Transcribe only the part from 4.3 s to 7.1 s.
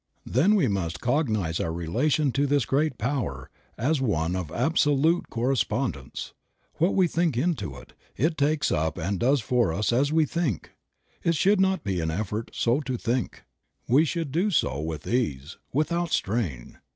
of absolute correspondence; what we